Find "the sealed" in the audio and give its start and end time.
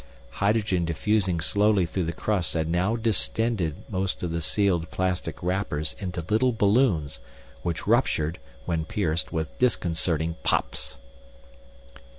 4.31-4.89